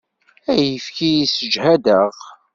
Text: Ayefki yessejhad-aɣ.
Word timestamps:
Ayefki 0.51 1.07
yessejhad-aɣ. 1.09 2.15